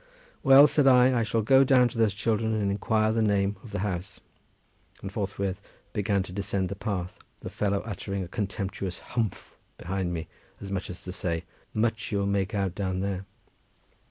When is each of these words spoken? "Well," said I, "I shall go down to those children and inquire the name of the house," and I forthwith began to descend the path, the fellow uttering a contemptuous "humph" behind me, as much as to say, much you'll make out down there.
"Well," 0.41 0.65
said 0.65 0.87
I, 0.87 1.19
"I 1.19 1.21
shall 1.21 1.43
go 1.43 1.63
down 1.63 1.87
to 1.89 1.97
those 1.99 2.15
children 2.15 2.55
and 2.55 2.71
inquire 2.71 3.11
the 3.11 3.21
name 3.21 3.55
of 3.61 3.69
the 3.69 3.81
house," 3.85 4.19
and 4.99 5.11
I 5.11 5.13
forthwith 5.13 5.61
began 5.93 6.23
to 6.23 6.31
descend 6.33 6.69
the 6.69 6.75
path, 6.75 7.19
the 7.41 7.51
fellow 7.51 7.81
uttering 7.81 8.23
a 8.23 8.27
contemptuous 8.27 8.97
"humph" 9.13 9.59
behind 9.77 10.11
me, 10.11 10.27
as 10.59 10.71
much 10.71 10.89
as 10.89 11.03
to 11.03 11.11
say, 11.11 11.43
much 11.71 12.11
you'll 12.11 12.25
make 12.25 12.55
out 12.55 12.73
down 12.73 13.01
there. 13.01 13.27